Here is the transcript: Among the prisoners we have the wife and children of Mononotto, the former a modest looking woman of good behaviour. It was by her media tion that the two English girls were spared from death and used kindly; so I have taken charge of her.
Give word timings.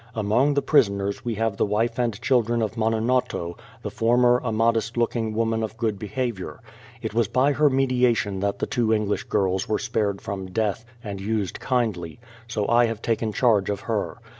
Among 0.15 0.55
the 0.55 0.63
prisoners 0.63 1.23
we 1.23 1.35
have 1.35 1.57
the 1.57 1.65
wife 1.67 1.99
and 1.99 2.19
children 2.23 2.63
of 2.63 2.75
Mononotto, 2.75 3.55
the 3.83 3.91
former 3.91 4.41
a 4.43 4.51
modest 4.51 4.97
looking 4.97 5.35
woman 5.35 5.61
of 5.61 5.77
good 5.77 5.99
behaviour. 5.99 6.59
It 7.03 7.13
was 7.13 7.27
by 7.27 7.51
her 7.51 7.69
media 7.69 8.15
tion 8.15 8.39
that 8.39 8.57
the 8.57 8.65
two 8.65 8.91
English 8.91 9.25
girls 9.25 9.69
were 9.69 9.77
spared 9.77 10.19
from 10.19 10.49
death 10.49 10.85
and 11.03 11.21
used 11.21 11.59
kindly; 11.59 12.19
so 12.47 12.67
I 12.67 12.87
have 12.87 13.03
taken 13.03 13.31
charge 13.31 13.69
of 13.69 13.81
her. 13.81 14.17